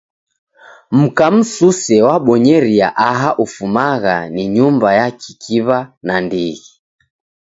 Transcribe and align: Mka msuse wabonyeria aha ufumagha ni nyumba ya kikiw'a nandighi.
Mka 0.91 1.31
msuse 1.31 1.97
wabonyeria 2.05 2.87
aha 3.09 3.29
ufumagha 3.43 4.29
ni 4.29 4.43
nyumba 4.55 4.87
ya 4.99 5.07
kikiw'a 5.19 5.79
nandighi. 6.07 6.67